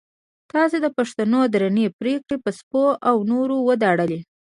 [0.51, 4.19] تا د پښتنو درنې پګړۍ په سپو او نورو وداړلې.